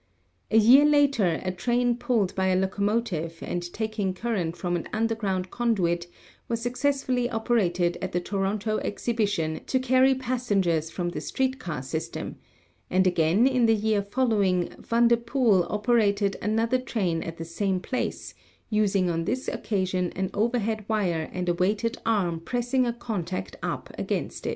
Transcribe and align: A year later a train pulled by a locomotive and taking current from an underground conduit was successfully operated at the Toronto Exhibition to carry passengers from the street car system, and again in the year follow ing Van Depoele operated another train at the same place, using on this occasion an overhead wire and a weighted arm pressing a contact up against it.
A 0.49 0.57
year 0.57 0.83
later 0.83 1.39
a 1.45 1.51
train 1.51 1.95
pulled 1.95 2.33
by 2.33 2.47
a 2.47 2.55
locomotive 2.55 3.37
and 3.43 3.71
taking 3.71 4.15
current 4.15 4.57
from 4.57 4.75
an 4.75 4.87
underground 4.91 5.51
conduit 5.51 6.07
was 6.47 6.59
successfully 6.59 7.29
operated 7.29 7.99
at 8.01 8.11
the 8.11 8.19
Toronto 8.19 8.79
Exhibition 8.79 9.61
to 9.67 9.77
carry 9.77 10.15
passengers 10.15 10.89
from 10.89 11.09
the 11.09 11.21
street 11.21 11.59
car 11.59 11.83
system, 11.83 12.37
and 12.89 13.05
again 13.05 13.45
in 13.45 13.67
the 13.67 13.75
year 13.75 14.01
follow 14.01 14.41
ing 14.41 14.69
Van 14.79 15.07
Depoele 15.07 15.67
operated 15.69 16.35
another 16.41 16.79
train 16.79 17.21
at 17.21 17.37
the 17.37 17.45
same 17.45 17.79
place, 17.79 18.33
using 18.71 19.07
on 19.07 19.25
this 19.25 19.47
occasion 19.47 20.11
an 20.13 20.31
overhead 20.33 20.83
wire 20.87 21.29
and 21.31 21.47
a 21.47 21.53
weighted 21.53 21.99
arm 22.07 22.39
pressing 22.39 22.87
a 22.87 22.93
contact 22.93 23.55
up 23.61 23.93
against 23.99 24.47
it. 24.47 24.49